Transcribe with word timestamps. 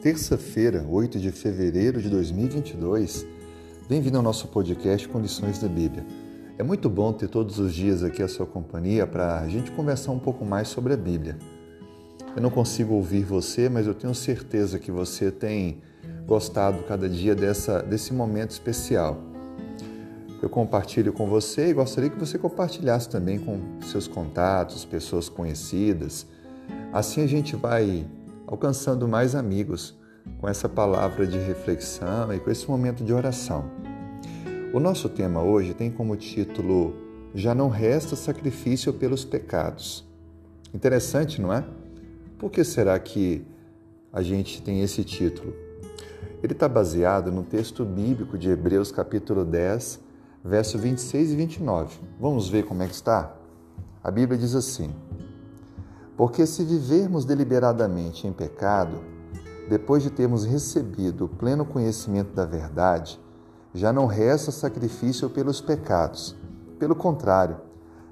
terça-feira, 0.00 0.86
8 0.88 1.18
de 1.18 1.32
fevereiro 1.32 2.00
de 2.00 2.08
2022. 2.08 3.26
Bem-vindo 3.88 4.16
ao 4.16 4.22
nosso 4.22 4.46
podcast 4.46 5.08
Condições 5.08 5.58
da 5.58 5.66
Bíblia. 5.66 6.06
É 6.56 6.62
muito 6.62 6.88
bom 6.88 7.12
ter 7.12 7.26
todos 7.26 7.58
os 7.58 7.74
dias 7.74 8.04
aqui 8.04 8.22
a 8.22 8.28
sua 8.28 8.46
companhia 8.46 9.08
para 9.08 9.40
a 9.40 9.48
gente 9.48 9.72
conversar 9.72 10.12
um 10.12 10.18
pouco 10.20 10.44
mais 10.44 10.68
sobre 10.68 10.94
a 10.94 10.96
Bíblia. 10.96 11.36
Eu 12.36 12.40
não 12.40 12.48
consigo 12.48 12.94
ouvir 12.94 13.24
você, 13.24 13.68
mas 13.68 13.88
eu 13.88 13.94
tenho 13.94 14.14
certeza 14.14 14.78
que 14.78 14.92
você 14.92 15.32
tem 15.32 15.78
gostado 16.28 16.84
cada 16.84 17.08
dia 17.08 17.34
dessa, 17.34 17.82
desse 17.82 18.14
momento 18.14 18.52
especial. 18.52 19.20
Eu 20.40 20.48
compartilho 20.48 21.12
com 21.12 21.26
você 21.26 21.70
e 21.70 21.72
gostaria 21.72 22.08
que 22.08 22.18
você 22.18 22.38
compartilhasse 22.38 23.08
também 23.08 23.36
com 23.40 23.60
seus 23.82 24.06
contatos, 24.06 24.84
pessoas 24.84 25.28
conhecidas. 25.28 26.24
Assim 26.92 27.20
a 27.20 27.26
gente 27.26 27.56
vai 27.56 28.06
alcançando 28.48 29.06
mais 29.06 29.34
amigos 29.34 29.94
com 30.40 30.48
essa 30.48 30.68
palavra 30.70 31.26
de 31.26 31.38
reflexão 31.38 32.32
e 32.32 32.40
com 32.40 32.50
esse 32.50 32.66
momento 32.66 33.04
de 33.04 33.12
oração. 33.12 33.70
O 34.72 34.80
nosso 34.80 35.06
tema 35.10 35.42
hoje 35.42 35.74
tem 35.74 35.90
como 35.90 36.16
título 36.16 36.96
Já 37.34 37.54
não 37.54 37.68
resta 37.68 38.16
sacrifício 38.16 38.92
pelos 38.94 39.22
pecados. 39.22 40.08
Interessante, 40.72 41.42
não 41.42 41.52
é? 41.52 41.62
Por 42.38 42.50
que 42.50 42.64
será 42.64 42.98
que 42.98 43.46
a 44.10 44.22
gente 44.22 44.62
tem 44.62 44.80
esse 44.80 45.04
título? 45.04 45.54
Ele 46.42 46.54
está 46.54 46.68
baseado 46.68 47.30
no 47.30 47.42
texto 47.42 47.84
bíblico 47.84 48.38
de 48.38 48.48
Hebreus, 48.48 48.90
capítulo 48.90 49.44
10, 49.44 50.00
verso 50.42 50.78
26 50.78 51.32
e 51.32 51.36
29. 51.36 51.98
Vamos 52.18 52.48
ver 52.48 52.64
como 52.64 52.82
é 52.82 52.86
que 52.86 52.94
está? 52.94 53.34
A 54.02 54.10
Bíblia 54.10 54.38
diz 54.38 54.54
assim: 54.54 54.90
porque 56.18 56.44
se 56.44 56.64
vivermos 56.64 57.24
deliberadamente 57.24 58.26
em 58.26 58.32
pecado, 58.32 58.98
depois 59.68 60.02
de 60.02 60.10
termos 60.10 60.44
recebido 60.44 61.26
o 61.26 61.28
pleno 61.28 61.64
conhecimento 61.64 62.34
da 62.34 62.44
verdade, 62.44 63.20
já 63.72 63.92
não 63.92 64.06
resta 64.06 64.50
sacrifício 64.50 65.30
pelos 65.30 65.60
pecados. 65.60 66.34
Pelo 66.76 66.96
contrário, 66.96 67.58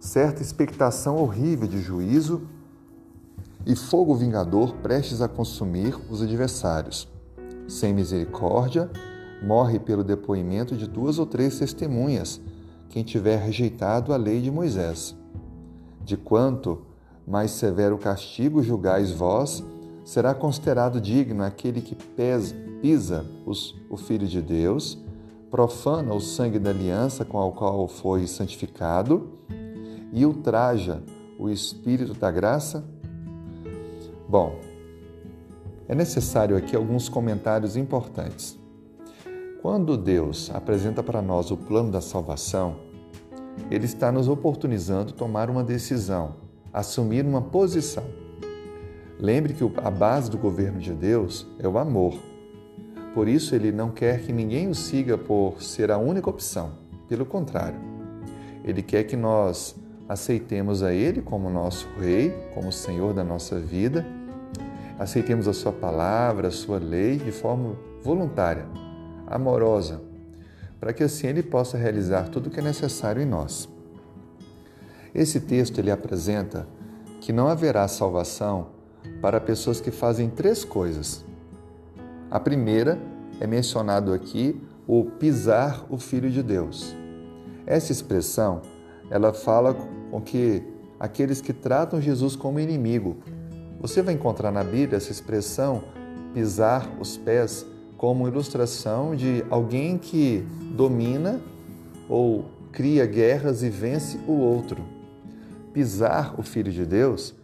certa 0.00 0.42
expectação 0.42 1.16
horrível 1.16 1.68
de 1.68 1.80
juízo 1.80 2.42
e 3.64 3.76
fogo 3.76 4.16
vingador 4.16 4.74
prestes 4.78 5.22
a 5.22 5.28
consumir 5.28 5.96
os 6.10 6.22
adversários. 6.22 7.08
Sem 7.68 7.94
misericórdia, 7.94 8.90
morre 9.40 9.78
pelo 9.78 10.02
depoimento 10.02 10.76
de 10.76 10.88
duas 10.88 11.20
ou 11.20 11.26
três 11.26 11.56
testemunhas 11.56 12.40
quem 12.88 13.04
tiver 13.04 13.36
rejeitado 13.36 14.12
a 14.12 14.16
lei 14.16 14.42
de 14.42 14.50
Moisés. 14.50 15.16
De 16.04 16.16
quanto 16.16 16.90
mais 17.32 17.52
severo 17.52 17.96
castigo 17.96 18.62
julgais 18.62 19.10
vós, 19.10 19.64
será 20.04 20.34
considerado 20.34 21.00
digno 21.00 21.42
aquele 21.42 21.80
que 21.80 21.94
pesa, 21.94 22.54
pisa 22.82 23.24
os, 23.46 23.74
o 23.88 23.96
Filho 23.96 24.26
de 24.26 24.42
Deus, 24.42 25.02
profana 25.50 26.12
o 26.12 26.20
sangue 26.20 26.58
da 26.58 26.68
aliança 26.68 27.24
com 27.24 27.42
a 27.42 27.50
qual 27.50 27.88
foi 27.88 28.26
santificado 28.26 29.30
e 30.12 30.26
ultraja 30.26 31.02
o 31.38 31.48
Espírito 31.48 32.12
da 32.12 32.30
graça? 32.30 32.84
Bom, 34.28 34.60
é 35.88 35.94
necessário 35.94 36.54
aqui 36.54 36.76
alguns 36.76 37.08
comentários 37.08 37.78
importantes. 37.78 38.58
Quando 39.62 39.96
Deus 39.96 40.50
apresenta 40.52 41.02
para 41.02 41.22
nós 41.22 41.50
o 41.50 41.56
plano 41.56 41.90
da 41.90 42.02
salvação, 42.02 42.76
Ele 43.70 43.86
está 43.86 44.12
nos 44.12 44.28
oportunizando 44.28 45.14
tomar 45.14 45.48
uma 45.48 45.64
decisão 45.64 46.41
assumir 46.72 47.24
uma 47.24 47.42
posição. 47.42 48.04
Lembre 49.18 49.52
que 49.52 49.64
a 49.84 49.90
base 49.90 50.30
do 50.30 50.38
governo 50.38 50.80
de 50.80 50.92
Deus 50.92 51.46
é 51.58 51.68
o 51.68 51.78
amor. 51.78 52.14
Por 53.14 53.28
isso, 53.28 53.54
ele 53.54 53.70
não 53.70 53.90
quer 53.90 54.20
que 54.22 54.32
ninguém 54.32 54.68
o 54.68 54.74
siga 54.74 55.18
por 55.18 55.62
ser 55.62 55.90
a 55.90 55.98
única 55.98 56.30
opção. 56.30 56.72
Pelo 57.08 57.26
contrário, 57.26 57.78
ele 58.64 58.82
quer 58.82 59.04
que 59.04 59.16
nós 59.16 59.76
aceitemos 60.08 60.82
a 60.82 60.92
Ele 60.92 61.22
como 61.22 61.50
nosso 61.50 61.88
Rei, 61.98 62.30
como 62.54 62.70
Senhor 62.72 63.14
da 63.14 63.24
nossa 63.24 63.58
vida, 63.58 64.04
aceitemos 64.98 65.48
a 65.48 65.52
Sua 65.52 65.72
palavra, 65.72 66.48
a 66.48 66.50
Sua 66.50 66.78
lei 66.78 67.16
de 67.16 67.32
forma 67.32 67.76
voluntária, 68.02 68.66
amorosa, 69.26 70.00
para 70.78 70.92
que 70.92 71.02
assim 71.02 71.28
Ele 71.28 71.42
possa 71.42 71.76
realizar 71.76 72.28
tudo 72.28 72.48
o 72.48 72.50
que 72.50 72.60
é 72.60 72.62
necessário 72.62 73.22
em 73.22 73.26
nós. 73.26 73.68
Esse 75.14 75.40
texto 75.40 75.78
ele 75.78 75.90
apresenta 75.90 76.66
que 77.20 77.32
não 77.32 77.46
haverá 77.46 77.86
salvação 77.86 78.68
para 79.20 79.40
pessoas 79.40 79.78
que 79.78 79.90
fazem 79.90 80.30
três 80.30 80.64
coisas. 80.64 81.22
A 82.30 82.40
primeira 82.40 82.98
é 83.38 83.46
mencionado 83.46 84.12
aqui 84.14 84.58
o 84.86 85.04
pisar 85.04 85.84
o 85.90 85.98
filho 85.98 86.30
de 86.30 86.42
Deus. 86.42 86.96
Essa 87.66 87.92
expressão, 87.92 88.62
ela 89.10 89.34
fala 89.34 89.74
com 90.10 90.20
que 90.20 90.62
aqueles 90.98 91.42
que 91.42 91.52
tratam 91.52 92.00
Jesus 92.00 92.34
como 92.34 92.58
inimigo. 92.58 93.18
Você 93.80 94.00
vai 94.00 94.14
encontrar 94.14 94.50
na 94.50 94.64
Bíblia 94.64 94.96
essa 94.96 95.12
expressão 95.12 95.84
pisar 96.32 96.88
os 96.98 97.18
pés 97.18 97.66
como 97.98 98.26
ilustração 98.26 99.14
de 99.14 99.44
alguém 99.50 99.98
que 99.98 100.42
domina 100.74 101.38
ou 102.08 102.46
cria 102.72 103.04
guerras 103.04 103.62
e 103.62 103.68
vence 103.68 104.18
o 104.26 104.32
outro 104.32 105.01
pisar 105.72 106.38
o 106.38 106.42
Filho 106.42 106.70
de 106.72 106.84
Deus 106.84 107.34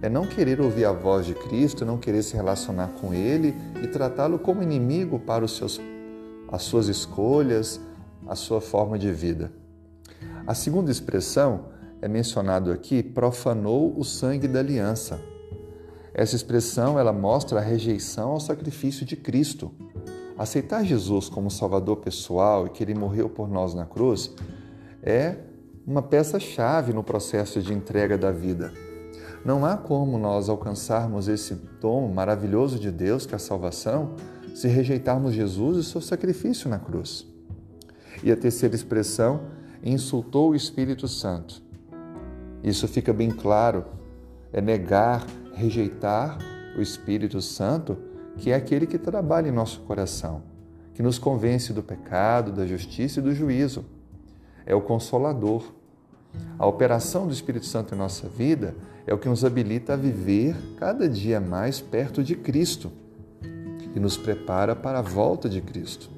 é 0.00 0.08
não 0.08 0.26
querer 0.26 0.60
ouvir 0.60 0.84
a 0.84 0.92
voz 0.92 1.26
de 1.26 1.34
Cristo, 1.34 1.84
não 1.84 1.98
querer 1.98 2.22
se 2.22 2.34
relacionar 2.34 2.88
com 3.00 3.12
Ele 3.12 3.54
e 3.82 3.86
tratá-lo 3.88 4.38
como 4.38 4.62
inimigo 4.62 5.18
para 5.18 5.44
os 5.44 5.56
seus, 5.56 5.80
as 6.50 6.62
suas 6.62 6.86
escolhas, 6.88 7.80
a 8.26 8.34
sua 8.34 8.60
forma 8.60 8.98
de 8.98 9.10
vida. 9.10 9.50
A 10.46 10.54
segunda 10.54 10.90
expressão 10.90 11.66
é 12.00 12.08
mencionado 12.08 12.70
aqui, 12.70 13.02
profanou 13.02 13.98
o 13.98 14.04
sangue 14.04 14.46
da 14.46 14.60
aliança. 14.60 15.20
Essa 16.14 16.36
expressão 16.36 16.98
ela 16.98 17.12
mostra 17.12 17.58
a 17.58 17.62
rejeição 17.62 18.30
ao 18.30 18.40
sacrifício 18.40 19.04
de 19.04 19.16
Cristo. 19.16 19.72
Aceitar 20.36 20.84
Jesus 20.84 21.28
como 21.28 21.50
Salvador 21.50 21.96
pessoal 21.96 22.66
e 22.66 22.70
que 22.70 22.82
Ele 22.82 22.94
morreu 22.94 23.28
por 23.28 23.48
nós 23.48 23.74
na 23.74 23.84
cruz 23.84 24.32
é 25.02 25.36
uma 25.88 26.02
peça-chave 26.02 26.92
no 26.92 27.02
processo 27.02 27.62
de 27.62 27.72
entrega 27.72 28.18
da 28.18 28.30
vida. 28.30 28.74
Não 29.42 29.64
há 29.64 29.74
como 29.74 30.18
nós 30.18 30.50
alcançarmos 30.50 31.28
esse 31.28 31.54
dom 31.80 32.12
maravilhoso 32.12 32.78
de 32.78 32.90
Deus, 32.90 33.24
que 33.24 33.32
é 33.32 33.36
a 33.36 33.38
salvação, 33.38 34.14
se 34.54 34.68
rejeitarmos 34.68 35.32
Jesus 35.32 35.78
e 35.78 35.84
seu 35.84 36.02
sacrifício 36.02 36.68
na 36.68 36.78
cruz. 36.78 37.26
E 38.22 38.30
a 38.30 38.36
terceira 38.36 38.74
expressão, 38.74 39.40
insultou 39.82 40.50
o 40.50 40.54
Espírito 40.54 41.08
Santo. 41.08 41.62
Isso 42.62 42.86
fica 42.86 43.10
bem 43.14 43.30
claro, 43.30 43.86
é 44.52 44.60
negar, 44.60 45.26
rejeitar 45.54 46.36
o 46.76 46.82
Espírito 46.82 47.40
Santo, 47.40 47.96
que 48.36 48.50
é 48.50 48.54
aquele 48.54 48.86
que 48.86 48.98
trabalha 48.98 49.48
em 49.48 49.52
nosso 49.52 49.80
coração, 49.80 50.42
que 50.92 51.02
nos 51.02 51.18
convence 51.18 51.72
do 51.72 51.82
pecado, 51.82 52.52
da 52.52 52.66
justiça 52.66 53.20
e 53.20 53.22
do 53.22 53.32
juízo. 53.32 53.86
É 54.66 54.74
o 54.74 54.82
consolador 54.82 55.77
a 56.58 56.66
operação 56.66 57.26
do 57.26 57.32
Espírito 57.32 57.66
Santo 57.66 57.94
em 57.94 57.98
nossa 57.98 58.28
vida 58.28 58.74
é 59.06 59.14
o 59.14 59.18
que 59.18 59.28
nos 59.28 59.44
habilita 59.44 59.94
a 59.94 59.96
viver 59.96 60.56
cada 60.76 61.08
dia 61.08 61.40
mais 61.40 61.80
perto 61.80 62.22
de 62.22 62.34
Cristo 62.34 62.90
e 63.94 64.00
nos 64.00 64.16
prepara 64.16 64.74
para 64.74 64.98
a 64.98 65.02
volta 65.02 65.48
de 65.48 65.60
Cristo. 65.60 66.10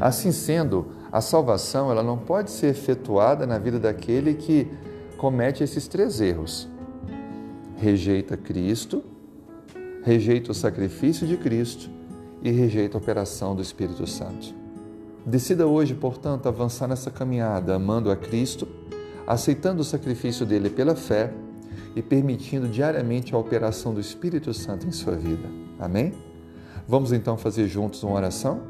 Assim 0.00 0.32
sendo, 0.32 0.88
a 1.12 1.20
salvação 1.20 1.90
ela 1.90 2.02
não 2.02 2.18
pode 2.18 2.50
ser 2.50 2.68
efetuada 2.68 3.46
na 3.46 3.58
vida 3.58 3.78
daquele 3.78 4.34
que 4.34 4.68
comete 5.16 5.62
esses 5.62 5.86
três 5.86 6.20
erros: 6.20 6.68
rejeita 7.76 8.36
Cristo, 8.36 9.04
rejeita 10.02 10.50
o 10.50 10.54
sacrifício 10.54 11.26
de 11.26 11.36
Cristo 11.36 11.88
e 12.42 12.50
rejeita 12.50 12.96
a 12.96 13.00
operação 13.00 13.54
do 13.54 13.62
Espírito 13.62 14.06
Santo. 14.06 14.54
Decida 15.24 15.68
hoje, 15.68 15.94
portanto, 15.94 16.48
avançar 16.48 16.88
nessa 16.88 17.10
caminhada 17.10 17.76
amando 17.76 18.10
a 18.10 18.16
Cristo 18.16 18.66
aceitando 19.26 19.82
o 19.82 19.84
sacrifício 19.84 20.44
dele 20.44 20.70
pela 20.70 20.94
fé 20.94 21.32
e 21.94 22.02
permitindo 22.02 22.68
diariamente 22.68 23.34
a 23.34 23.38
operação 23.38 23.92
do 23.92 24.00
Espírito 24.00 24.52
Santo 24.54 24.86
em 24.86 24.92
sua 24.92 25.14
vida. 25.14 25.48
Amém? 25.78 26.14
Vamos 26.86 27.12
então 27.12 27.36
fazer 27.36 27.68
juntos 27.68 28.02
uma 28.02 28.14
oração? 28.14 28.62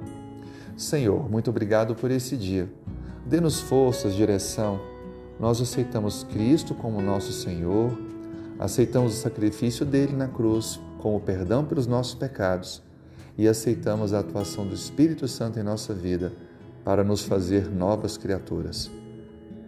Senhor, 0.76 1.30
muito 1.30 1.50
obrigado 1.50 1.94
por 1.94 2.10
esse 2.10 2.36
dia. 2.36 2.70
Dê-nos 3.24 3.60
forças, 3.60 4.14
direção. 4.14 4.80
Nós 5.38 5.60
aceitamos 5.60 6.24
Cristo 6.24 6.74
como 6.74 7.00
nosso 7.00 7.32
Senhor, 7.32 7.96
aceitamos 8.58 9.14
o 9.14 9.20
sacrifício 9.20 9.84
dele 9.84 10.14
na 10.14 10.28
cruz 10.28 10.80
como 10.98 11.20
perdão 11.20 11.64
pelos 11.64 11.86
nossos 11.86 12.14
pecados 12.14 12.82
e 13.36 13.48
aceitamos 13.48 14.12
a 14.12 14.20
atuação 14.20 14.66
do 14.66 14.74
Espírito 14.74 15.26
Santo 15.26 15.58
em 15.58 15.62
nossa 15.62 15.94
vida 15.94 16.32
para 16.84 17.02
nos 17.02 17.22
fazer 17.22 17.70
novas 17.70 18.16
criaturas. 18.16 18.90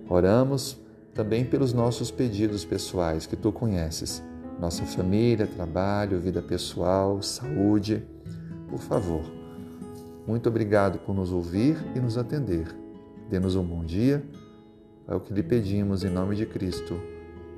Oramos 0.08 0.78
também 1.14 1.44
pelos 1.44 1.72
nossos 1.72 2.10
pedidos 2.10 2.64
pessoais 2.64 3.26
que 3.26 3.36
tu 3.36 3.52
conheces, 3.52 4.22
nossa 4.60 4.84
família, 4.84 5.46
trabalho, 5.46 6.20
vida 6.20 6.42
pessoal, 6.42 7.22
saúde. 7.22 8.04
por 8.68 8.80
favor. 8.80 9.22
Muito 10.26 10.48
obrigado 10.48 10.98
por 10.98 11.14
nos 11.14 11.30
ouvir 11.30 11.76
e 11.94 12.00
nos 12.00 12.16
atender. 12.16 12.66
Dê-nos 13.30 13.56
um 13.56 13.64
bom 13.64 13.84
dia. 13.84 14.24
É 15.06 15.14
o 15.14 15.20
que 15.20 15.34
lhe 15.34 15.42
pedimos 15.42 16.02
em 16.02 16.10
nome 16.10 16.34
de 16.34 16.46
Cristo. 16.46 16.98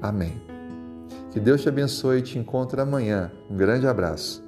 Amém. 0.02 0.40
Que 1.30 1.40
Deus 1.40 1.62
te 1.62 1.68
abençoe 1.68 2.18
e 2.18 2.22
te 2.22 2.38
encontre 2.38 2.80
amanhã. 2.80 3.30
Um 3.48 3.56
grande 3.56 3.86
abraço. 3.86 4.45